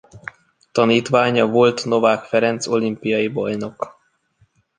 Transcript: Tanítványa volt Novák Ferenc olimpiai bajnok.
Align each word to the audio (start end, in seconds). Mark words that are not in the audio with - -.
Tanítványa 0.71 1.47
volt 1.47 1.85
Novák 1.85 2.23
Ferenc 2.23 2.67
olimpiai 2.67 3.27
bajnok. 3.27 3.95